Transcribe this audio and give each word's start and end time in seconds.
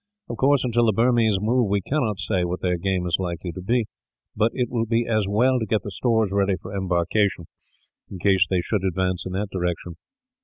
Of 0.31 0.37
course, 0.37 0.63
until 0.63 0.87
the 0.87 0.93
Burmese 0.93 1.37
move 1.39 1.69
we 1.69 1.79
cannot 1.81 2.19
say 2.19 2.43
what 2.43 2.61
their 2.61 2.79
game 2.79 3.05
is 3.05 3.17
likely 3.19 3.51
to 3.51 3.61
be; 3.61 3.85
but 4.35 4.51
it 4.55 4.67
will 4.71 4.87
be 4.87 5.05
as 5.05 5.27
well 5.29 5.59
to 5.59 5.65
get 5.67 5.83
the 5.83 5.91
stores 5.91 6.31
ready 6.31 6.55
for 6.59 6.75
embarkation, 6.75 7.45
in 8.09 8.17
case 8.17 8.47
they 8.49 8.61
should 8.61 8.83
advance 8.83 9.27
in 9.27 9.33
that 9.33 9.51
direction. 9.51 9.97